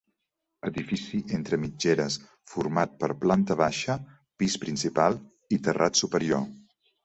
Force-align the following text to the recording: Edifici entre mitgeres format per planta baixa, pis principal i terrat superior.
Edifici 0.69 1.19
entre 1.37 1.59
mitgeres 1.65 2.15
format 2.55 2.97
per 3.05 3.11
planta 3.27 3.59
baixa, 3.61 3.99
pis 4.43 4.59
principal 4.67 5.23
i 5.59 5.65
terrat 5.71 6.05
superior. 6.05 6.47